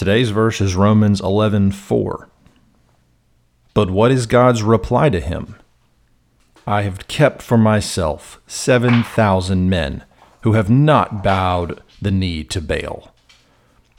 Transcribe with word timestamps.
Today's 0.00 0.30
verse 0.30 0.62
is 0.62 0.74
Romans 0.76 1.20
11:4. 1.20 2.30
But 3.74 3.90
what 3.90 4.10
is 4.10 4.24
God's 4.24 4.62
reply 4.62 5.10
to 5.10 5.20
him? 5.20 5.56
I 6.66 6.84
have 6.84 7.06
kept 7.06 7.42
for 7.42 7.58
myself 7.58 8.40
7,000 8.46 9.68
men 9.68 10.04
who 10.40 10.54
have 10.54 10.70
not 10.70 11.22
bowed 11.22 11.82
the 12.00 12.10
knee 12.10 12.44
to 12.44 12.62
Baal. 12.62 13.12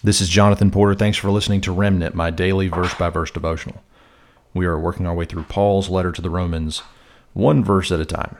This 0.04 0.22
is 0.22 0.30
Jonathan 0.30 0.72
Porter. 0.72 0.96
Thanks 0.96 1.20
for 1.20 1.30
listening 1.30 1.62
to 1.62 1.72
Remnant, 1.72 2.16
my 2.16 2.32
daily 2.32 2.68
verse 2.68 2.96
by 2.96 3.12
verse 3.12 3.30
devotional. 3.30 3.84
We 4.56 4.66
are 4.66 4.80
working 4.80 5.06
our 5.06 5.14
way 5.14 5.26
through 5.26 5.44
Paul's 5.44 5.88
letter 5.88 6.12
to 6.14 6.22
the 6.24 6.32
Romans, 6.32 6.82
one 7.34 7.64
verse 7.64 7.92
at 7.92 8.00
a 8.00 8.06
time. 8.06 8.38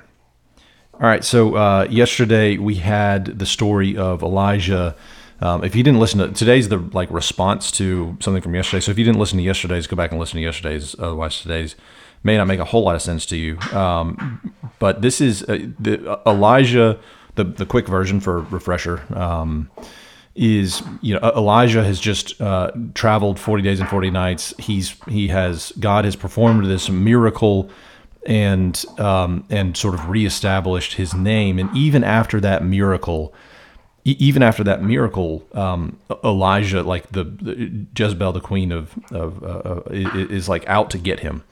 All 0.96 1.02
right, 1.02 1.24
so 1.24 1.54
uh, 1.54 1.88
yesterday 1.92 2.58
we 2.58 2.78
had 2.78 3.38
the 3.38 3.46
story 3.46 3.96
of 3.96 4.24
Elijah. 4.24 4.96
Um, 5.42 5.64
if 5.64 5.76
you 5.76 5.84
didn't 5.84 6.00
listen 6.00 6.20
to 6.20 6.32
today's 6.32 6.70
the 6.70 6.78
like 6.78 7.10
response 7.12 7.72
to 7.72 8.16
something 8.20 8.42
from 8.42 8.54
yesterday. 8.54 8.82
So 8.82 8.92
if 8.92 9.00
you 9.00 9.06
didn't 9.06 9.20
listen 9.20 9.38
to 9.38 9.44
yesterday's, 9.44 9.88
go 9.88 9.96
back 9.96 10.12
and 10.12 10.20
listen 10.20 10.38
to 10.38 10.44
yesterday's. 10.44 10.96
Otherwise, 11.00 11.42
today's 11.42 11.76
may 12.24 12.38
not 12.38 12.46
make 12.46 12.60
a 12.60 12.66
whole 12.66 12.84
lot 12.84 12.96
of 12.96 13.02
sense 13.02 13.26
to 13.28 13.38
you. 13.38 13.58
Um, 13.74 14.54
but 14.80 15.02
this 15.02 15.20
is 15.20 15.44
uh, 15.44 15.60
the 15.80 16.12
uh, 16.12 16.22
Elijah, 16.30 17.00
the 17.36 17.44
the 17.44 17.66
quick 17.66 17.88
version 17.88 18.20
for 18.20 18.42
refresher. 18.42 19.04
Um, 19.18 19.72
is 20.34 20.82
you 21.02 21.14
know 21.14 21.32
Elijah 21.36 21.84
has 21.84 22.00
just 22.00 22.40
uh, 22.42 22.72
traveled 22.94 23.38
40 23.40 23.64
days 23.64 23.80
and 23.80 23.90
40 23.90 24.12
nights. 24.12 24.54
He's 24.60 24.96
he 25.08 25.28
has 25.30 25.74
God 25.80 26.06
has 26.06 26.16
performed 26.16 26.66
this 26.66 26.90
miracle 26.90 27.70
and 28.26 28.84
um, 28.98 29.46
and 29.50 29.76
sort 29.76 29.96
of 29.96 30.08
reestablished 30.10 30.94
his 30.94 31.14
name. 31.14 31.60
And 31.60 31.76
even 31.76 32.04
after 32.04 32.40
that 32.42 32.64
miracle, 32.64 33.34
even 34.04 34.42
after 34.42 34.64
that 34.64 34.84
miracle, 34.84 35.48
um, 35.54 36.00
Elijah, 36.24 36.82
like 36.84 37.12
the, 37.12 37.24
the, 37.24 37.86
Jezebel, 37.96 38.32
the 38.32 38.42
queen 38.42 38.72
of 38.72 38.94
of 39.12 39.44
uh, 39.44 39.82
is 39.90 40.50
like 40.50 40.68
out 40.68 40.90
to 40.92 40.98
get 40.98 41.20
him, 41.20 41.44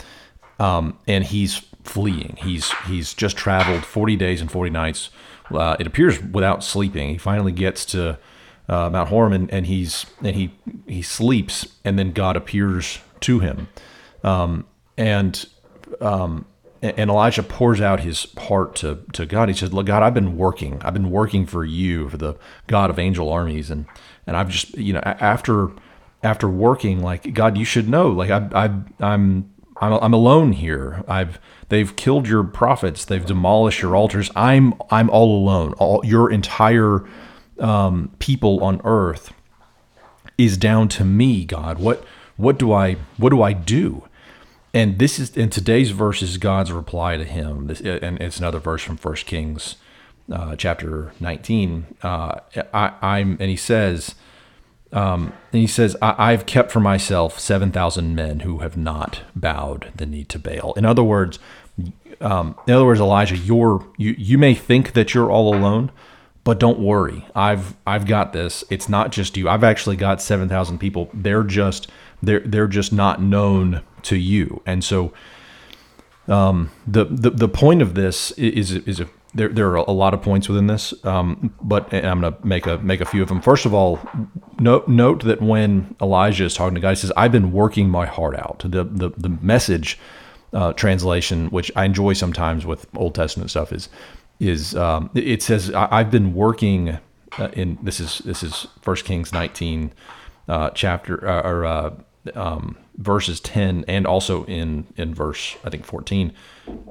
um, 0.60 0.98
and 1.08 1.26
he's 1.26 1.58
fleeing. 1.84 2.38
He's 2.42 2.72
he's 2.88 3.14
just 3.14 3.38
traveled 3.38 3.86
40 3.86 4.16
days 4.16 4.42
and 4.42 4.52
40 4.52 4.72
nights. 4.72 5.10
Uh, 5.52 5.76
it 5.80 5.88
appears 5.88 6.22
without 6.22 6.64
sleeping. 6.64 7.10
He 7.10 7.18
finally 7.18 7.52
gets 7.52 7.86
to 7.86 8.20
uh, 8.68 8.90
Mount 8.90 9.10
Horeb, 9.10 9.34
and, 9.34 9.52
and 9.52 9.66
he's 9.66 10.06
and 10.24 10.36
he 10.36 10.54
he 10.88 11.02
sleeps, 11.02 11.68
and 11.84 11.98
then 12.00 12.12
God 12.12 12.36
appears 12.36 13.00
to 13.22 13.40
him, 13.40 13.68
um, 14.24 14.66
and 14.98 15.46
um, 16.02 16.46
and 16.82 17.10
Elijah 17.10 17.44
pours 17.44 17.82
out 17.82 18.02
his 18.02 18.28
heart 18.38 18.76
to 18.78 19.00
to 19.14 19.26
God. 19.26 19.50
He 19.50 19.56
says, 19.56 19.74
"Look, 19.74 19.88
God, 19.88 20.04
I've 20.04 20.14
been 20.14 20.38
working. 20.38 20.82
I've 20.84 20.94
been 20.94 21.12
working 21.12 21.46
for 21.46 21.66
you, 21.66 22.10
for 22.10 22.18
the 22.18 22.36
God 22.68 22.90
of 22.90 22.98
angel 22.98 23.30
armies, 23.30 23.70
and 23.70 23.86
and 24.26 24.38
I've 24.38 24.50
just 24.50 24.78
you 24.78 24.94
know 24.94 25.02
after 25.04 25.72
after 26.24 26.50
working, 26.50 27.02
like 27.02 27.34
God, 27.34 27.58
you 27.58 27.66
should 27.66 27.90
know, 27.90 28.10
like 28.10 28.30
I 28.30 28.50
I 28.54 28.66
I'm 29.14 29.52
I'm 29.82 29.94
I'm 29.94 30.14
alone 30.14 30.54
here. 30.54 31.04
I've 31.08 31.40
they've 31.70 31.96
killed 31.96 32.28
your 32.28 32.44
prophets. 32.44 33.06
They've 33.06 33.26
demolished 33.26 33.82
your 33.82 33.96
altars. 33.96 34.32
I'm 34.36 34.74
I'm 34.90 35.10
all 35.10 35.38
alone. 35.38 35.74
All 35.74 36.02
your 36.06 36.32
entire 36.32 37.06
um, 37.60 38.12
people 38.20 38.64
on 38.64 38.82
earth 38.84 39.34
is 40.38 40.58
down 40.58 40.88
to 40.90 41.06
me, 41.06 41.46
God. 41.46 41.80
What 41.80 42.04
what 42.38 42.58
do 42.58 42.72
I 42.72 42.96
what 43.18 43.30
do 43.30 43.42
I 43.42 43.54
do? 43.54 44.06
And 44.74 45.00
this 45.00 45.18
is 45.18 45.36
in 45.36 45.50
today's 45.50 45.92
verse 45.92 46.22
is 46.22 46.38
God's 46.38 46.72
reply 46.72 47.18
to 47.18 47.26
him. 47.26 47.68
This, 47.68 47.82
and 47.82 48.22
it's 48.22 48.38
another 48.40 48.60
verse 48.60 48.84
from 48.84 48.98
First 48.98 49.26
Kings, 49.26 49.76
uh, 50.32 50.56
chapter 50.56 51.12
nineteen. 51.20 51.96
Uh, 52.04 52.40
I, 52.74 52.94
I'm 53.02 53.38
and 53.40 53.50
he 53.50 53.56
says, 53.56 54.14
um, 54.94 55.34
and 55.52 55.62
he 55.62 55.68
says, 55.68 55.98
I, 56.02 56.32
have 56.32 56.46
kept 56.46 56.72
for 56.72 56.80
myself 56.80 57.40
seven 57.40 57.72
thousand 57.72 58.14
men 58.14 58.42
who 58.42 58.60
have 58.60 58.78
not 58.78 59.22
bowed 59.36 59.92
the 59.96 60.06
knee 60.06 60.24
to 60.26 60.38
Baal. 60.38 60.74
In 60.74 60.86
other 60.86 61.04
words, 61.04 61.40
um, 62.22 62.56
in 62.68 62.74
other 62.74 62.86
words, 62.86 63.00
Elijah, 63.00 63.38
you're 63.38 63.86
you 63.98 64.16
you 64.18 64.38
may 64.38 64.54
think 64.54 64.94
that 64.94 65.16
you're 65.16 65.32
all 65.32 65.54
alone, 65.54 65.92
but 66.44 66.60
don't 66.60 66.80
worry. 66.80 67.26
I've 67.36 67.76
I've 67.88 68.06
got 68.06 68.34
this. 68.34 68.64
It's 68.70 68.88
not 68.90 69.12
just 69.12 69.36
you. 69.38 69.50
I've 69.50 69.64
actually 69.64 69.96
got 69.96 70.22
7,000 70.22 70.78
people. 70.78 71.10
They're 71.14 71.44
just 71.44 71.90
they're 72.22 72.42
they're 72.42 72.68
just 72.68 72.92
not 72.92 73.22
known 73.22 73.82
to 74.04 74.16
you. 74.16 74.62
And 74.66 74.84
so 74.84 75.14
um, 76.28 76.72
the, 76.88 77.06
the 77.06 77.30
the 77.32 77.50
point 77.50 77.82
of 77.82 77.96
this 77.96 78.32
is 78.32 78.72
is 78.72 79.00
a 79.00 79.10
there, 79.34 79.50
there 79.50 79.70
are 79.70 79.76
a 79.76 79.92
lot 79.92 80.14
of 80.14 80.22
points 80.24 80.50
within 80.50 80.68
this, 80.68 80.94
um, 81.06 81.54
but 81.62 81.94
I'm 81.94 82.22
going 82.22 82.34
to 82.34 82.46
make 82.46 82.66
a 82.66 82.80
make 82.80 83.00
a 83.00 83.06
few 83.06 83.22
of 83.22 83.30
them. 83.30 83.42
First 83.42 83.66
of 83.66 83.74
all, 83.74 84.00
note 84.60 84.88
note 84.88 85.24
that 85.24 85.42
when 85.42 85.96
Elijah 86.02 86.46
is 86.46 86.54
talking 86.56 86.76
to 86.76 86.82
God, 86.82 86.90
he 86.90 86.96
says, 86.96 87.12
"I've 87.16 87.32
been 87.32 87.52
working 87.52 87.90
my 87.90 88.06
heart 88.06 88.36
out." 88.36 88.60
The 88.66 88.84
the 88.84 89.12
the 89.16 89.30
message 89.30 90.00
uh, 90.52 90.74
translation, 90.74 91.50
which 91.50 91.72
I 91.76 91.86
enjoy 91.86 92.14
sometimes 92.14 92.66
with 92.66 92.88
Old 92.96 93.14
Testament 93.14 93.52
stuff, 93.52 93.72
is 93.72 93.90
is 94.40 94.76
um, 94.76 95.12
it 95.14 95.44
says 95.44 95.72
I've 95.76 96.10
been 96.10 96.34
working 96.34 96.98
uh, 97.38 97.50
in 97.54 97.78
this 97.84 98.00
is 98.00 98.20
this 98.20 98.42
is 98.42 98.68
First 98.82 99.06
Kings 99.06 99.32
19 99.32 99.92
uh, 100.48 100.72
chapter 100.72 101.28
uh, 101.28 101.42
or 101.48 101.66
uh, 101.66 101.92
um, 102.36 102.78
verses 102.98 103.40
10 103.40 103.86
and 103.88 104.06
also 104.06 104.46
in 104.46 104.86
in 104.98 105.14
verse 105.14 105.56
I 105.64 105.70
think 105.70 105.86
14 105.86 106.34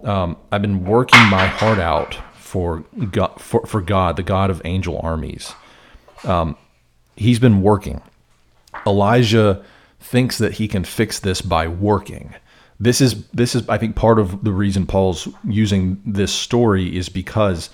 um, 0.05 0.37
I've 0.51 0.63
been 0.63 0.85
working 0.85 1.21
my 1.27 1.47
heart 1.47 1.79
out 1.79 2.19
for 2.49 2.83
God 3.11 3.39
for, 3.39 3.67
for 3.67 3.83
God 3.83 4.17
the 4.17 4.23
God 4.23 4.49
of 4.49 4.63
angel 4.65 4.99
armies. 5.03 5.53
Um, 6.25 6.57
he's 7.15 7.39
been 7.39 7.61
working. 7.61 8.01
Elijah 8.87 9.63
thinks 10.01 10.39
that 10.39 10.55
he 10.55 10.67
can 10.67 10.83
fix 10.85 11.19
this 11.19 11.43
by 11.43 11.69
working. 11.69 12.35
This 12.81 13.03
is 13.03 13.27
this 13.29 13.55
is 13.55 13.69
I 13.69 13.77
think 13.77 13.97
part 13.97 14.19
of 14.19 14.45
the 14.45 14.53
reason 14.53 14.87
Paul's 14.87 15.29
using 15.45 16.01
this 16.07 16.33
story 16.33 16.97
is 16.97 17.11
because 17.11 17.69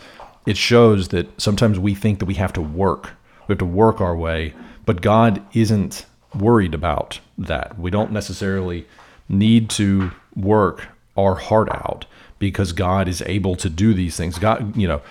it 0.44 0.56
shows 0.56 1.08
that 1.08 1.40
sometimes 1.40 1.78
we 1.78 1.94
think 1.94 2.18
that 2.18 2.26
we 2.26 2.34
have 2.34 2.52
to 2.54 2.62
work. 2.62 3.10
We 3.46 3.52
have 3.52 3.58
to 3.58 3.64
work 3.64 4.00
our 4.00 4.16
way, 4.16 4.54
but 4.86 5.02
God 5.02 5.40
isn't 5.54 6.04
worried 6.34 6.74
about 6.74 7.20
that. 7.38 7.78
We 7.78 7.90
don't 7.90 8.12
necessarily 8.12 8.86
need 9.28 9.70
to 9.70 10.10
work 10.36 10.88
our 11.16 11.34
heart 11.34 11.68
out 11.70 12.06
because 12.38 12.72
God 12.72 13.08
is 13.08 13.22
able 13.22 13.56
to 13.56 13.70
do 13.70 13.94
these 13.94 14.16
things. 14.16 14.38
God, 14.38 14.76
you 14.76 14.88
know, 14.88 15.02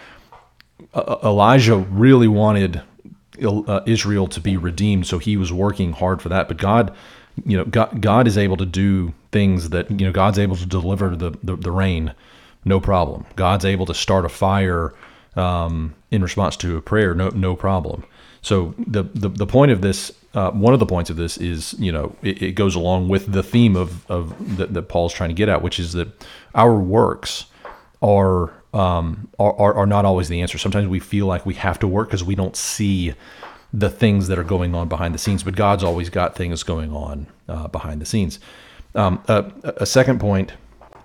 Elijah 0.96 1.78
really 1.78 2.28
wanted 2.28 2.82
uh, 3.44 3.82
Israel 3.86 4.28
to 4.28 4.40
be 4.40 4.58
redeemed, 4.58 5.08
so 5.08 5.18
he 5.18 5.38
was 5.38 5.52
working 5.52 5.94
hard 5.94 6.22
for 6.22 6.30
that. 6.30 6.48
But 6.48 6.58
God 6.58 6.96
you 7.46 7.58
know, 7.58 7.66
God, 7.66 8.02
God 8.02 8.28
is 8.28 8.38
able 8.38 8.58
to 8.58 8.66
do 8.66 9.14
things 9.32 9.70
that, 9.70 9.90
you 9.90 10.06
know, 10.06 10.12
God's 10.12 10.40
able 10.40 10.56
to 10.56 10.66
deliver 10.66 11.16
the, 11.16 11.32
the, 11.44 11.56
the 11.56 11.72
rain, 11.72 12.14
no 12.66 12.80
problem. 12.80 13.26
God's 13.36 13.66
able 13.66 13.86
to 13.88 13.94
start 13.94 14.26
a 14.26 14.30
fire 14.30 14.94
um, 15.36 15.96
in 16.12 16.22
response 16.22 16.56
to 16.58 16.78
a 16.78 16.82
prayer, 16.82 17.16
no, 17.16 17.30
no 17.30 17.56
problem. 17.56 18.04
So 18.42 18.76
the, 18.78 19.04
the, 19.04 19.30
the 19.30 19.48
point 19.48 19.72
of 19.72 19.82
this, 19.82 20.12
uh, 20.34 20.52
one 20.52 20.74
of 20.74 20.80
the 20.80 20.86
points 20.86 21.10
of 21.10 21.16
this 21.16 21.38
is, 21.38 21.74
you 21.78 21.92
know, 21.92 22.16
it, 22.22 22.42
it 22.42 22.52
goes 22.54 22.76
along 22.76 23.08
with 23.08 23.32
the 23.32 23.44
theme 23.44 23.76
of, 23.76 24.10
of 24.10 24.58
that, 24.58 24.74
that 24.74 24.84
Paul's 24.84 25.14
trying 25.14 25.30
to 25.30 25.36
get 25.36 25.50
at, 25.50 25.62
which 25.62 25.80
is 25.80 25.94
that 25.94 26.08
our 26.56 26.76
works 26.76 27.46
are, 28.02 28.54
um, 28.74 29.30
are, 29.38 29.74
are 29.74 29.86
not 29.86 30.06
always 30.06 30.30
the 30.30 30.42
answer. 30.42 30.58
Sometimes 30.58 30.88
we 30.88 31.00
feel 31.00 31.28
like 31.28 31.46
we 31.46 31.54
have 31.56 31.78
to 31.80 31.88
work 31.88 32.10
because 32.10 32.24
we 32.24 32.36
don't 32.36 32.56
see 32.56 33.14
the 33.72 33.90
things 33.90 34.28
that 34.28 34.38
are 34.38 34.44
going 34.44 34.76
on 34.76 34.88
behind 34.88 35.14
the 35.14 35.20
scenes, 35.20 35.44
but 35.44 35.56
God's 35.56 35.84
always 35.84 36.10
got 36.10 36.36
things 36.36 36.64
going 36.64 36.92
on 36.92 37.28
uh, 37.48 37.68
behind 37.68 38.02
the 38.02 38.06
scenes. 38.06 38.40
Um, 38.96 39.24
a, 39.28 39.52
a 39.78 39.86
second 39.86 40.20
point 40.20 40.54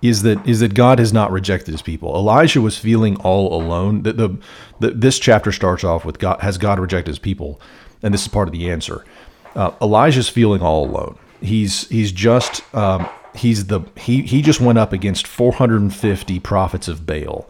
is 0.03 0.23
that 0.23 0.47
is 0.47 0.61
that 0.61 0.75
God 0.75 0.99
has 0.99 1.13
not 1.13 1.33
rejected 1.33 1.73
His 1.73 1.83
people. 1.83 2.15
Elijah 2.15 2.61
was 2.61 2.79
feeling 2.79 3.17
all 3.17 3.61
alone. 3.61 4.03
The, 4.03 4.13
the, 4.13 4.39
the, 4.81 4.91
this 4.91 5.19
chapter 5.19 5.51
starts 5.51 5.83
off 5.83 6.05
with 6.05 6.19
God 6.19 6.41
has 6.41 6.59
God 6.59 6.79
rejected 6.79 7.11
His 7.11 7.19
people, 7.19 7.61
and 8.03 8.13
this 8.15 8.23
is 8.23 8.29
part 8.29 8.49
of 8.49 8.53
the 8.53 8.71
answer. 8.71 9.05
Uh, 9.55 9.73
Elijah's 9.81 10.29
feeling 10.29 10.63
all 10.63 10.85
alone. 10.85 11.19
He's 11.41 11.89
he's 11.89 12.13
just 12.13 12.63
um, 12.75 13.09
he's 13.35 13.67
the 13.67 13.81
he 13.97 14.23
he 14.23 14.43
just 14.43 14.61
went 14.61 14.79
up 14.79 14.93
against 14.93 15.27
450 15.27 16.41
prophets 16.41 16.89
of 16.89 17.07
Baal, 17.07 17.49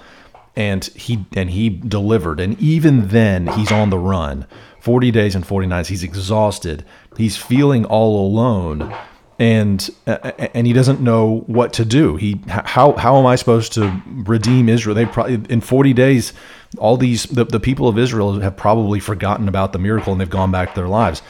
and 0.57 0.85
he 0.85 1.27
and 1.37 1.51
he 1.51 1.69
delivered. 1.69 2.41
And 2.41 2.59
even 2.61 3.09
then, 3.09 3.47
he's 3.49 3.73
on 3.73 3.91
the 3.91 3.99
run 3.99 4.47
40 4.81 5.11
days 5.11 5.35
and 5.35 5.47
40 5.47 5.67
nights. 5.67 5.89
He's 5.89 6.03
exhausted. 6.03 6.85
He's 7.17 7.37
feeling 7.37 7.85
all 7.85 8.27
alone 8.27 8.95
and 9.39 9.89
uh, 10.07 10.33
and 10.55 10.67
he 10.67 10.73
doesn't 10.73 11.01
know 11.01 11.45
what 11.47 11.73
to 11.75 11.85
do. 11.85 12.17
He 12.17 12.41
how 12.49 12.93
how 12.93 13.19
am 13.19 13.27
I 13.27 13.37
supposed 13.37 13.73
to 13.75 14.03
redeem 14.07 14.69
Israel? 14.69 14.95
They 14.95 15.07
probably 15.07 15.35
in 15.49 15.61
40 15.61 15.93
days 15.93 16.33
all 16.79 16.97
these 16.97 17.25
the, 17.25 17.45
the 17.45 17.61
people 17.61 17.89
of 17.89 17.99
Israel 17.99 18.41
have 18.41 18.57
probably 18.57 19.01
forgotten 19.01 19.49
about 19.49 19.73
the 19.73 19.79
miracle 19.79 20.13
and 20.13 20.21
they've 20.21 20.29
gone 20.29 20.51
back 20.51 20.75
to 20.75 20.81
their 20.81 20.89
lives. 20.89 21.23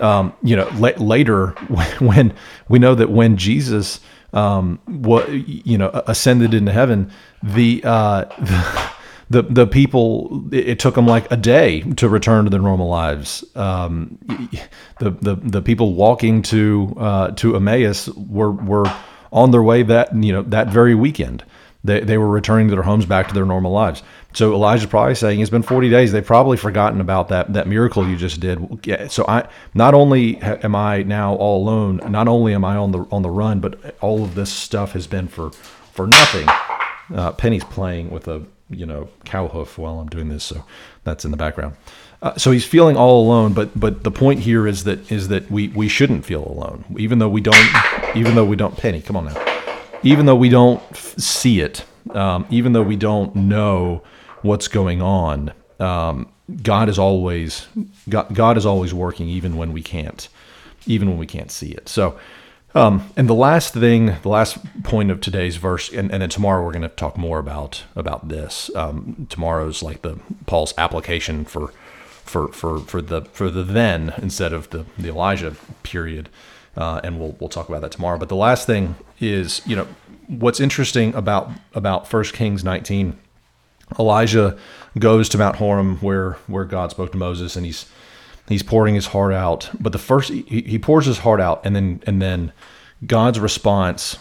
Um, 0.00 0.34
you 0.42 0.56
know, 0.56 0.68
la- 0.74 0.90
later 0.98 1.48
when 2.00 2.34
we 2.68 2.78
know 2.78 2.94
that 2.94 3.10
when 3.10 3.36
Jesus 3.36 4.00
um, 4.34 4.80
what 4.86 5.28
you 5.30 5.78
know 5.78 5.90
ascended 6.06 6.52
into 6.52 6.72
heaven, 6.72 7.10
the, 7.42 7.80
uh, 7.84 8.24
the 8.38 8.92
the 9.34 9.42
the 9.42 9.66
people 9.66 10.48
it, 10.52 10.78
took 10.78 10.94
them 10.94 11.06
like 11.06 11.30
a 11.32 11.36
day 11.36 11.80
to 11.96 12.08
return 12.08 12.44
to 12.44 12.50
their 12.50 12.60
normal 12.60 12.88
lives. 12.88 13.44
Um, 13.56 14.18
the 15.00 15.10
the 15.10 15.34
the 15.34 15.60
people 15.60 15.94
walking 15.94 16.40
to 16.42 16.94
uh, 16.96 17.30
to 17.32 17.56
Emmaus 17.56 18.08
were 18.10 18.52
were 18.52 18.86
on 19.32 19.50
their 19.50 19.62
way 19.62 19.82
that 19.82 20.14
you 20.14 20.32
know 20.32 20.42
that 20.42 20.68
very 20.68 20.94
weekend. 20.94 21.44
They, 21.82 22.00
they 22.00 22.16
were 22.16 22.28
returning 22.28 22.68
to 22.68 22.74
their 22.74 22.84
homes 22.84 23.04
back 23.04 23.28
to 23.28 23.34
their 23.34 23.44
normal 23.44 23.70
lives. 23.70 24.02
So 24.32 24.54
Elijah's 24.54 24.86
probably 24.86 25.14
saying 25.16 25.40
it's 25.40 25.50
been 25.50 25.60
40 25.62 25.90
days. 25.90 26.12
They've 26.12 26.24
probably 26.24 26.56
forgotten 26.56 26.98
about 26.98 27.28
that 27.28 27.52
that 27.52 27.66
miracle 27.66 28.08
you 28.08 28.16
just 28.16 28.40
did. 28.40 28.58
So 29.10 29.24
I 29.26 29.48
not 29.74 29.94
only 29.94 30.38
am 30.40 30.76
I 30.76 31.02
now 31.02 31.34
all 31.34 31.62
alone, 31.62 32.00
not 32.08 32.28
only 32.28 32.54
am 32.54 32.64
I 32.64 32.76
on 32.76 32.92
the 32.92 33.00
on 33.10 33.22
the 33.22 33.30
run, 33.30 33.58
but 33.58 33.96
all 34.00 34.22
of 34.22 34.36
this 34.36 34.52
stuff 34.52 34.92
has 34.92 35.08
been 35.08 35.26
for 35.26 35.50
for 35.92 36.06
nothing. 36.06 36.48
Uh, 37.12 37.32
Penny's 37.32 37.64
playing 37.64 38.10
with 38.10 38.28
a 38.28 38.46
you 38.74 38.86
know 38.86 39.08
cow 39.24 39.48
hoof 39.48 39.78
while 39.78 40.00
I'm 40.00 40.08
doing 40.08 40.28
this, 40.28 40.44
so 40.44 40.64
that's 41.04 41.24
in 41.24 41.30
the 41.30 41.36
background. 41.36 41.76
Uh, 42.22 42.36
so 42.36 42.50
he's 42.50 42.64
feeling 42.64 42.96
all 42.96 43.24
alone, 43.24 43.52
but 43.52 43.78
but 43.78 44.04
the 44.04 44.10
point 44.10 44.40
here 44.40 44.66
is 44.66 44.84
that 44.84 45.10
is 45.10 45.28
that 45.28 45.50
we 45.50 45.68
we 45.68 45.88
shouldn't 45.88 46.24
feel 46.24 46.46
alone, 46.46 46.84
even 46.98 47.18
though 47.18 47.28
we 47.28 47.40
don't, 47.40 47.56
even 48.14 48.34
though 48.34 48.44
we 48.44 48.56
don't. 48.56 48.76
Penny, 48.76 49.00
come 49.00 49.16
on 49.16 49.26
now 49.26 49.54
even 50.04 50.26
though 50.26 50.36
we 50.36 50.48
don't 50.48 50.82
f- 50.92 51.18
see 51.18 51.60
it, 51.60 51.84
um, 52.10 52.46
even 52.50 52.72
though 52.72 52.82
we 52.82 52.94
don't 52.96 53.34
know 53.34 54.02
what's 54.42 54.68
going 54.68 55.00
on, 55.02 55.52
um, 55.80 56.30
God 56.62 56.88
is 56.90 56.98
always 56.98 57.66
God, 58.08 58.32
God 58.34 58.56
is 58.58 58.66
always 58.66 58.92
working, 58.92 59.28
even 59.28 59.56
when 59.56 59.72
we 59.72 59.82
can't, 59.82 60.28
even 60.86 61.08
when 61.08 61.18
we 61.18 61.26
can't 61.26 61.50
see 61.50 61.70
it. 61.70 61.88
So, 61.88 62.18
um, 62.74 63.10
and 63.16 63.28
the 63.28 63.34
last 63.34 63.74
thing, 63.74 64.16
the 64.22 64.28
last 64.28 64.58
point 64.82 65.10
of 65.10 65.20
today's 65.20 65.56
verse, 65.56 65.90
and, 65.90 66.10
and 66.10 66.22
then 66.22 66.30
tomorrow 66.30 66.64
we're 66.64 66.72
going 66.72 66.82
to 66.82 66.88
talk 66.88 67.16
more 67.16 67.38
about 67.38 67.84
about 67.96 68.28
this. 68.28 68.70
Um, 68.74 69.26
tomorrow's 69.30 69.82
like 69.82 70.02
the 70.02 70.18
Paul's 70.46 70.74
application 70.78 71.44
for 71.44 71.68
for 72.24 72.48
for 72.48 72.80
for 72.80 73.02
the 73.02 73.22
for 73.26 73.50
the 73.50 73.62
then 73.62 74.14
instead 74.18 74.52
of 74.52 74.70
the 74.70 74.86
the 74.98 75.08
Elijah 75.08 75.54
period 75.82 76.28
uh, 76.76 77.00
and 77.04 77.18
we'll 77.18 77.36
we'll 77.38 77.48
talk 77.48 77.68
about 77.68 77.82
that 77.82 77.92
tomorrow. 77.92 78.18
But 78.18 78.28
the 78.28 78.36
last 78.36 78.66
thing 78.66 78.96
is, 79.20 79.62
you 79.66 79.76
know, 79.76 79.86
what's 80.26 80.60
interesting 80.60 81.14
about 81.14 81.50
about 81.74 82.08
First 82.08 82.34
Kings 82.34 82.64
19. 82.64 83.18
Elijah 83.98 84.56
goes 84.98 85.28
to 85.28 85.38
Mount 85.38 85.56
Horeb 85.56 85.98
where 85.98 86.32
where 86.46 86.64
God 86.64 86.90
spoke 86.90 87.12
to 87.12 87.18
Moses, 87.18 87.56
and 87.56 87.64
he's 87.66 87.86
he's 88.48 88.62
pouring 88.62 88.94
his 88.94 89.06
heart 89.06 89.32
out. 89.32 89.70
But 89.78 89.92
the 89.92 89.98
first 89.98 90.30
he, 90.30 90.62
he 90.62 90.78
pours 90.78 91.06
his 91.06 91.18
heart 91.18 91.40
out, 91.40 91.64
and 91.64 91.74
then 91.74 92.02
and 92.06 92.20
then 92.20 92.52
God's 93.06 93.40
response 93.40 94.18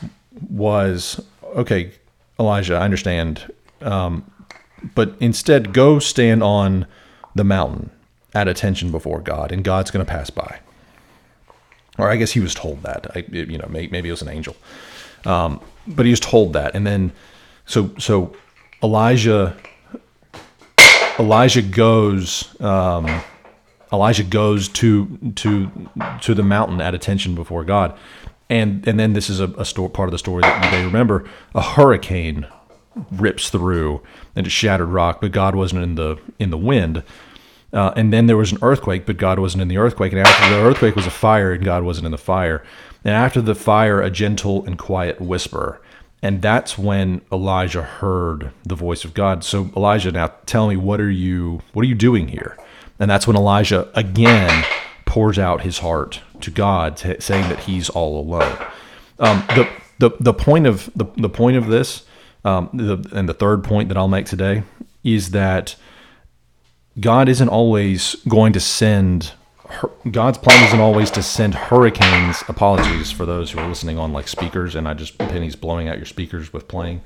was, 0.49 1.23
"Okay, 1.43 1.91
Elijah, 2.39 2.75
I 2.75 2.81
understand, 2.81 3.51
um, 3.81 4.29
but 4.95 5.15
instead 5.19 5.73
go 5.73 5.99
stand 5.99 6.43
on 6.43 6.85
the 7.35 7.43
mountain 7.43 7.89
at 8.33 8.47
attention 8.47 8.91
before 8.91 9.19
God, 9.19 9.51
and 9.51 9.63
God's 9.63 9.91
going 9.91 10.05
to 10.05 10.11
pass 10.11 10.29
by." 10.29 10.59
or 11.97 12.09
I 12.09 12.15
guess 12.15 12.31
he 12.31 12.39
was 12.39 12.53
told 12.53 12.83
that. 12.83 13.07
I, 13.15 13.25
you 13.31 13.57
know, 13.57 13.67
maybe, 13.69 13.91
maybe 13.91 14.09
it 14.09 14.11
was 14.11 14.21
an 14.21 14.29
angel, 14.29 14.55
um, 15.25 15.59
but 15.87 16.05
he 16.05 16.11
was 16.11 16.19
told 16.19 16.53
that. 16.53 16.75
And 16.75 16.85
then, 16.85 17.11
so 17.65 17.91
so 17.97 18.35
Elijah 18.81 19.55
Elijah 21.19 21.61
goes 21.61 22.59
um, 22.59 23.21
Elijah 23.93 24.23
goes 24.23 24.67
to 24.69 25.33
to 25.35 25.89
to 26.21 26.33
the 26.33 26.43
mountain 26.43 26.81
at 26.81 26.95
attention 26.95 27.35
before 27.35 27.63
God, 27.63 27.97
and 28.49 28.85
and 28.87 28.99
then 28.99 29.13
this 29.13 29.29
is 29.29 29.39
a, 29.39 29.45
a 29.45 29.89
part 29.89 30.09
of 30.09 30.11
the 30.11 30.17
story 30.17 30.41
that 30.41 30.65
you 30.65 30.71
may 30.71 30.83
remember. 30.83 31.29
A 31.53 31.61
hurricane 31.61 32.47
rips 33.11 33.49
through 33.49 34.01
and 34.35 34.45
it 34.45 34.49
shattered 34.49 34.89
rock, 34.89 35.21
but 35.21 35.31
God 35.31 35.55
wasn't 35.55 35.83
in 35.83 35.95
the 35.95 36.17
in 36.39 36.49
the 36.49 36.57
wind. 36.57 37.03
Uh, 37.71 37.91
and 37.95 38.13
then 38.13 38.27
there 38.27 38.37
was 38.37 38.51
an 38.51 38.59
earthquake, 38.61 39.05
but 39.05 39.17
God 39.17 39.39
wasn't 39.39 39.61
in 39.61 39.67
the 39.67 39.77
earthquake. 39.77 40.11
And 40.11 40.21
after 40.21 40.49
the 40.53 40.61
earthquake 40.61 40.95
was 40.95 41.07
a 41.07 41.11
fire, 41.11 41.53
and 41.53 41.65
God 41.65 41.83
wasn't 41.83 42.05
in 42.05 42.11
the 42.11 42.19
fire. 42.19 42.63
And 43.03 43.15
after 43.15 43.41
the 43.41 43.55
fire, 43.55 43.99
a 43.99 44.11
gentle 44.11 44.63
and 44.65 44.77
quiet 44.77 45.19
whisper. 45.19 45.81
And 46.21 46.41
that's 46.41 46.77
when 46.77 47.21
Elijah 47.31 47.81
heard 47.81 48.51
the 48.63 48.75
voice 48.75 49.03
of 49.03 49.15
God. 49.15 49.43
So 49.43 49.71
Elijah, 49.75 50.11
now 50.11 50.33
tell 50.45 50.67
me, 50.67 50.77
what 50.77 51.01
are 51.01 51.09
you, 51.09 51.61
what 51.73 51.81
are 51.81 51.87
you 51.87 51.95
doing 51.95 52.27
here? 52.27 52.55
And 52.99 53.09
that's 53.09 53.27
when 53.27 53.35
Elijah 53.35 53.89
again 53.95 54.65
pours 55.05 55.37
out 55.37 55.61
his 55.61 55.79
heart 55.79 56.21
to 56.41 56.51
God, 56.51 56.97
t- 56.97 57.19
saying 57.19 57.49
that 57.49 57.59
he's 57.59 57.89
all 57.89 58.19
alone. 58.19 58.57
Um, 59.19 59.43
the, 59.49 59.69
the 59.99 60.11
the 60.19 60.33
point 60.33 60.67
of 60.67 60.89
the, 60.95 61.05
the 61.17 61.29
point 61.29 61.57
of 61.57 61.67
this, 61.67 62.05
um, 62.43 62.69
the, 62.73 63.05
and 63.13 63.27
the 63.29 63.33
third 63.33 63.63
point 63.63 63.89
that 63.89 63.97
I'll 63.97 64.07
make 64.07 64.25
today 64.25 64.63
is 65.03 65.31
that 65.31 65.75
God 66.99 67.29
isn't 67.29 67.49
always 67.49 68.15
going 68.27 68.53
to 68.53 68.59
send 68.59 69.33
God's 70.09 70.37
plan 70.37 70.63
isn't 70.65 70.79
always 70.79 71.09
to 71.11 71.23
send 71.23 71.55
hurricanes. 71.55 72.43
Apologies 72.47 73.11
for 73.11 73.25
those 73.25 73.51
who 73.51 73.59
are 73.59 73.67
listening 73.67 73.97
on 73.97 74.13
like 74.13 74.27
speakers, 74.27 74.75
and 74.75 74.87
I 74.87 74.93
just 74.93 75.17
Penny's 75.17 75.55
blowing 75.55 75.87
out 75.87 75.97
your 75.97 76.05
speakers 76.05 76.53
with 76.53 76.67
playing. 76.67 77.01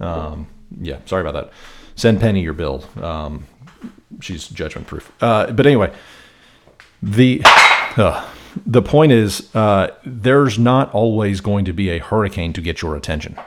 Um, 0.00 0.48
yeah, 0.80 0.98
sorry 1.06 1.22
about 1.26 1.34
that. 1.34 1.52
Send 1.94 2.20
Penny 2.20 2.42
your 2.42 2.52
bill. 2.52 2.84
Um, 3.00 3.46
she's 4.20 4.48
judgment 4.48 4.86
proof. 4.86 5.12
Uh, 5.20 5.50
but 5.52 5.66
anyway, 5.66 5.92
the 7.02 7.40
uh, 7.44 8.28
the 8.66 8.82
point 8.82 9.12
is, 9.12 9.54
uh, 9.54 9.94
there's 10.04 10.58
not 10.58 10.92
always 10.92 11.40
going 11.40 11.64
to 11.64 11.72
be 11.72 11.90
a 11.90 11.98
hurricane 11.98 12.52
to 12.54 12.60
get 12.60 12.82
your 12.82 12.96
attention. 12.96 13.38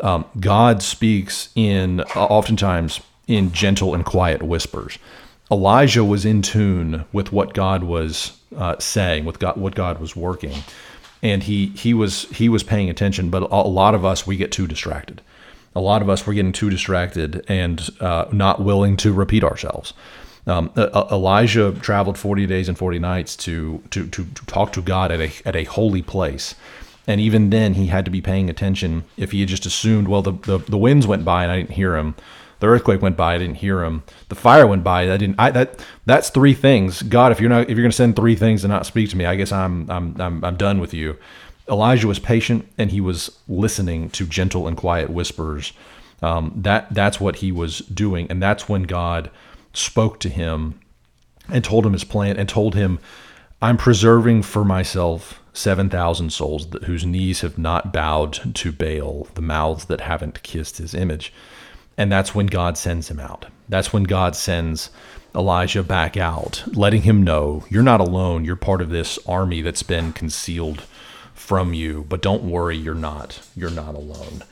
Um, 0.00 0.24
God 0.38 0.82
speaks 0.82 1.48
in 1.54 2.02
oftentimes 2.14 3.00
in 3.26 3.52
gentle 3.52 3.94
and 3.94 4.04
quiet 4.04 4.42
whispers. 4.42 4.98
Elijah 5.50 6.04
was 6.04 6.24
in 6.24 6.42
tune 6.42 7.04
with 7.12 7.32
what 7.32 7.54
God 7.54 7.82
was 7.82 8.38
uh, 8.56 8.76
saying, 8.78 9.24
with 9.24 9.38
God, 9.38 9.56
what 9.56 9.74
God 9.74 9.98
was 9.98 10.14
working, 10.14 10.62
and 11.22 11.42
he 11.42 11.66
he 11.68 11.94
was 11.94 12.24
he 12.30 12.48
was 12.48 12.62
paying 12.62 12.90
attention. 12.90 13.30
But 13.30 13.50
a 13.50 13.68
lot 13.68 13.94
of 13.94 14.04
us 14.04 14.26
we 14.26 14.36
get 14.36 14.52
too 14.52 14.66
distracted. 14.66 15.20
A 15.74 15.80
lot 15.80 16.02
of 16.02 16.08
us 16.08 16.26
we're 16.26 16.34
getting 16.34 16.52
too 16.52 16.70
distracted 16.70 17.44
and 17.48 17.88
uh, 18.00 18.26
not 18.32 18.60
willing 18.60 18.96
to 18.98 19.12
repeat 19.12 19.44
ourselves. 19.44 19.92
Um, 20.46 20.72
Elijah 20.76 21.72
traveled 21.72 22.16
40 22.16 22.46
days 22.46 22.68
and 22.68 22.78
40 22.78 22.98
nights 22.98 23.36
to, 23.36 23.82
to, 23.90 24.06
to, 24.08 24.24
to 24.24 24.46
talk 24.46 24.72
to 24.72 24.80
God 24.80 25.12
at 25.12 25.20
a, 25.20 25.30
at 25.44 25.54
a 25.54 25.64
holy 25.64 26.00
place. 26.00 26.54
And 27.06 27.20
even 27.20 27.50
then, 27.50 27.74
he 27.74 27.86
had 27.86 28.04
to 28.06 28.10
be 28.10 28.20
paying 28.20 28.48
attention. 28.48 29.04
If 29.16 29.32
he 29.32 29.40
had 29.40 29.48
just 29.48 29.66
assumed, 29.66 30.08
well, 30.08 30.22
the, 30.22 30.32
the, 30.32 30.58
the 30.58 30.78
winds 30.78 31.06
went 31.06 31.24
by 31.24 31.42
and 31.42 31.52
I 31.52 31.56
didn't 31.56 31.72
hear 31.72 31.96
him, 31.96 32.14
the 32.60 32.66
earthquake 32.66 33.02
went 33.02 33.16
by, 33.16 33.34
I 33.34 33.38
didn't 33.38 33.56
hear 33.56 33.84
him. 33.84 34.02
The 34.28 34.34
fire 34.34 34.66
went 34.66 34.82
by, 34.82 35.10
I 35.12 35.16
didn't. 35.16 35.36
I 35.38 35.50
that 35.52 35.84
that's 36.06 36.30
three 36.30 36.54
things. 36.54 37.02
God, 37.02 37.30
if 37.30 37.40
you're 37.40 37.50
not 37.50 37.62
if 37.62 37.70
you're 37.70 37.84
going 37.84 37.90
to 37.90 37.96
send 37.96 38.16
three 38.16 38.34
things 38.34 38.64
and 38.64 38.72
not 38.72 38.84
speak 38.84 39.10
to 39.10 39.16
me, 39.16 39.26
I 39.26 39.36
guess 39.36 39.52
I'm 39.52 39.88
I'm 39.90 40.20
I'm 40.20 40.44
I'm 40.44 40.56
done 40.56 40.80
with 40.80 40.92
you. 40.92 41.16
Elijah 41.68 42.06
was 42.06 42.18
patient 42.18 42.66
and 42.78 42.90
he 42.90 43.00
was 43.00 43.38
listening 43.46 44.10
to 44.10 44.26
gentle 44.26 44.66
and 44.66 44.76
quiet 44.76 45.10
whispers. 45.10 45.72
Um, 46.22 46.52
that 46.56 46.92
that's 46.92 47.20
what 47.20 47.36
he 47.36 47.52
was 47.52 47.78
doing, 47.80 48.26
and 48.30 48.42
that's 48.42 48.68
when 48.68 48.82
God 48.82 49.30
spoke 49.72 50.18
to 50.20 50.28
him 50.28 50.80
and 51.48 51.62
told 51.62 51.86
him 51.86 51.92
his 51.92 52.04
plan 52.04 52.36
and 52.36 52.48
told 52.48 52.74
him, 52.74 52.98
"I'm 53.62 53.76
preserving 53.76 54.42
for 54.42 54.64
myself." 54.64 55.40
7,000 55.58 56.32
souls 56.32 56.68
whose 56.84 57.04
knees 57.04 57.40
have 57.40 57.58
not 57.58 57.92
bowed 57.92 58.54
to 58.54 58.70
Baal, 58.70 59.26
the 59.34 59.42
mouths 59.42 59.86
that 59.86 60.02
haven't 60.02 60.44
kissed 60.44 60.78
his 60.78 60.94
image. 60.94 61.32
And 61.96 62.12
that's 62.12 62.32
when 62.32 62.46
God 62.46 62.78
sends 62.78 63.10
him 63.10 63.18
out. 63.18 63.46
That's 63.68 63.92
when 63.92 64.04
God 64.04 64.36
sends 64.36 64.90
Elijah 65.34 65.82
back 65.82 66.16
out, 66.16 66.62
letting 66.68 67.02
him 67.02 67.24
know 67.24 67.64
you're 67.68 67.82
not 67.82 68.00
alone. 68.00 68.44
You're 68.44 68.54
part 68.54 68.80
of 68.80 68.90
this 68.90 69.18
army 69.26 69.60
that's 69.60 69.82
been 69.82 70.12
concealed 70.12 70.84
from 71.38 71.72
you, 71.74 72.04
but 72.08 72.22
don't 72.22 72.42
worry, 72.44 72.76
you're 72.76 72.94
not. 72.94 73.40
You're 73.56 73.70
not 73.70 73.94
alone. 73.94 74.42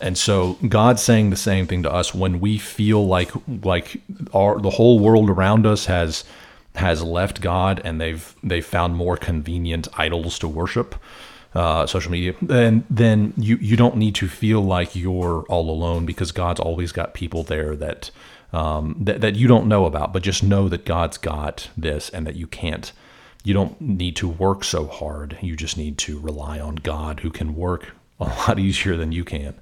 And 0.00 0.18
so 0.18 0.58
God's 0.68 1.02
saying 1.02 1.30
the 1.30 1.36
same 1.36 1.66
thing 1.66 1.84
to 1.84 1.92
us 1.92 2.12
when 2.14 2.40
we 2.40 2.58
feel 2.58 3.06
like 3.06 3.30
like 3.62 4.00
our 4.34 4.60
the 4.60 4.70
whole 4.70 4.98
world 4.98 5.30
around 5.30 5.64
us 5.64 5.86
has 5.86 6.24
has 6.74 7.02
left 7.02 7.40
God 7.40 7.80
and 7.84 8.00
they've 8.00 8.34
they've 8.42 8.66
found 8.66 8.96
more 8.96 9.16
convenient 9.16 9.86
idols 9.96 10.38
to 10.40 10.48
worship 10.48 10.96
uh, 11.54 11.86
social 11.86 12.10
media, 12.10 12.34
then 12.40 12.84
then 12.88 13.34
you 13.36 13.56
you 13.60 13.76
don't 13.76 13.96
need 13.96 14.14
to 14.16 14.28
feel 14.28 14.60
like 14.62 14.96
you're 14.96 15.44
all 15.48 15.70
alone 15.70 16.06
because 16.06 16.32
God's 16.32 16.60
always 16.60 16.92
got 16.92 17.14
people 17.14 17.42
there 17.42 17.76
that 17.76 18.10
um, 18.52 18.96
that 18.98 19.20
that 19.20 19.36
you 19.36 19.46
don't 19.46 19.68
know 19.68 19.84
about, 19.84 20.12
but 20.12 20.22
just 20.22 20.42
know 20.42 20.68
that 20.68 20.84
God's 20.84 21.18
got 21.18 21.68
this 21.76 22.08
and 22.10 22.26
that 22.26 22.36
you 22.36 22.46
can't. 22.46 22.92
You 23.44 23.54
don't 23.54 23.80
need 23.80 24.16
to 24.16 24.28
work 24.28 24.64
so 24.64 24.86
hard. 24.86 25.38
You 25.40 25.56
just 25.56 25.76
need 25.76 25.98
to 25.98 26.18
rely 26.20 26.60
on 26.60 26.76
God, 26.76 27.20
who 27.20 27.30
can 27.30 27.54
work 27.56 27.92
a 28.20 28.24
lot 28.48 28.58
easier 28.58 28.96
than 28.96 29.12
you 29.12 29.24
can, 29.24 29.54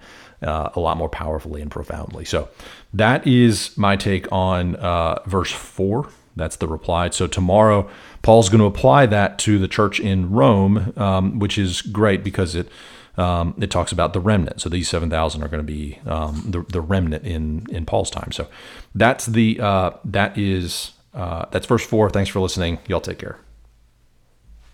uh, 0.42 0.70
a 0.74 0.80
lot 0.80 0.96
more 0.96 1.08
powerfully 1.08 1.62
and 1.62 1.70
profoundly. 1.70 2.24
So 2.24 2.48
that 2.92 3.26
is 3.26 3.76
my 3.76 3.96
take 3.96 4.30
on 4.32 4.76
uh, 4.76 5.22
verse 5.26 5.50
four. 5.52 6.10
That's 6.36 6.56
the 6.56 6.68
reply. 6.68 7.10
So 7.10 7.26
tomorrow 7.26 7.90
Paul's 8.22 8.48
going 8.48 8.60
to 8.60 8.66
apply 8.66 9.06
that 9.06 9.38
to 9.40 9.58
the 9.58 9.68
church 9.68 9.98
in 10.00 10.30
Rome, 10.30 10.92
um, 10.96 11.38
which 11.38 11.58
is 11.58 11.82
great 11.82 12.22
because 12.22 12.54
it 12.54 12.68
um, 13.16 13.54
it 13.60 13.70
talks 13.70 13.92
about 13.92 14.12
the 14.12 14.20
remnant. 14.20 14.60
So 14.60 14.68
these 14.68 14.88
7,000 14.88 15.42
are 15.42 15.48
going 15.48 15.64
to 15.66 15.72
be 15.72 15.98
um, 16.06 16.42
the, 16.46 16.62
the 16.62 16.80
remnant 16.80 17.24
in, 17.26 17.66
in 17.70 17.84
Paul's 17.84 18.10
time. 18.10 18.32
So 18.32 18.48
that's 18.94 19.26
the, 19.26 19.60
uh, 19.60 19.90
that 20.06 20.38
is, 20.38 20.92
uh, 21.12 21.44
that's 21.50 21.66
verse 21.66 21.84
four. 21.84 22.08
Thanks 22.08 22.30
for 22.30 22.40
listening. 22.40 22.78
Y'all 22.86 23.00
take 23.00 23.18
care. 23.18 23.38